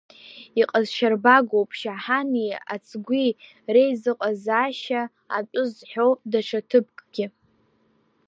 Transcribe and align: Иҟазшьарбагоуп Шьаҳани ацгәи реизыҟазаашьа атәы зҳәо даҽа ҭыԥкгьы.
Иҟазшьарбагоуп 0.61 1.69
Шьаҳани 1.79 2.51
ацгәи 2.73 3.29
реизыҟазаашьа 3.73 5.01
атәы 5.37 5.63
зҳәо 5.73 6.07
даҽа 6.31 6.59
ҭыԥкгьы. 6.69 7.25